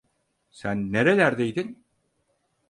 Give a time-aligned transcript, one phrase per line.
[0.51, 1.85] Sen nerelerdeydin?